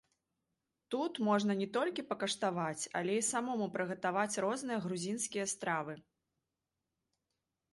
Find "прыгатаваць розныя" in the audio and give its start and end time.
3.75-4.79